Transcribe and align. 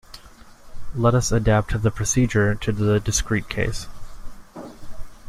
Let 0.95 1.13
us 1.13 1.31
adapt 1.31 1.79
the 1.83 1.91
procedure 1.91 2.55
to 2.55 2.71
the 2.71 2.99
discrete 2.99 3.49
case. 3.49 3.85